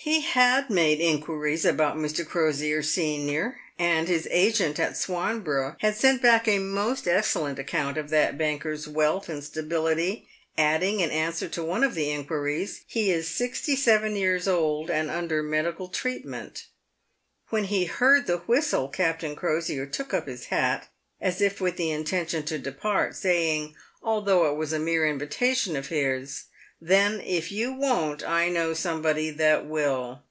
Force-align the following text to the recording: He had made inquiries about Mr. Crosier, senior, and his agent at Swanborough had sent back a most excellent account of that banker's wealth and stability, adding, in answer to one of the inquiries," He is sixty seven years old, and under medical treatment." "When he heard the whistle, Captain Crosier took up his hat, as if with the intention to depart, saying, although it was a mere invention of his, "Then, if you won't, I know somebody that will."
He 0.00 0.20
had 0.20 0.70
made 0.70 1.00
inquiries 1.00 1.64
about 1.64 1.96
Mr. 1.96 2.24
Crosier, 2.24 2.84
senior, 2.84 3.58
and 3.80 4.06
his 4.06 4.28
agent 4.30 4.78
at 4.78 4.96
Swanborough 4.96 5.74
had 5.80 5.96
sent 5.96 6.22
back 6.22 6.46
a 6.46 6.60
most 6.60 7.08
excellent 7.08 7.58
account 7.58 7.98
of 7.98 8.08
that 8.10 8.38
banker's 8.38 8.86
wealth 8.86 9.28
and 9.28 9.42
stability, 9.42 10.28
adding, 10.56 11.00
in 11.00 11.10
answer 11.10 11.48
to 11.48 11.64
one 11.64 11.82
of 11.82 11.96
the 11.96 12.10
inquiries," 12.12 12.84
He 12.86 13.10
is 13.10 13.26
sixty 13.26 13.74
seven 13.74 14.14
years 14.14 14.46
old, 14.46 14.88
and 14.88 15.10
under 15.10 15.42
medical 15.42 15.88
treatment." 15.88 16.68
"When 17.50 17.64
he 17.64 17.86
heard 17.86 18.28
the 18.28 18.38
whistle, 18.38 18.88
Captain 18.88 19.34
Crosier 19.34 19.84
took 19.84 20.14
up 20.14 20.28
his 20.28 20.46
hat, 20.46 20.88
as 21.20 21.40
if 21.40 21.60
with 21.60 21.76
the 21.76 21.90
intention 21.90 22.44
to 22.44 22.56
depart, 22.58 23.16
saying, 23.16 23.74
although 24.00 24.48
it 24.48 24.56
was 24.56 24.72
a 24.72 24.78
mere 24.78 25.04
invention 25.04 25.74
of 25.74 25.88
his, 25.88 26.44
"Then, 26.80 27.20
if 27.22 27.50
you 27.50 27.72
won't, 27.72 28.22
I 28.22 28.48
know 28.50 28.72
somebody 28.72 29.30
that 29.30 29.66
will." 29.66 30.22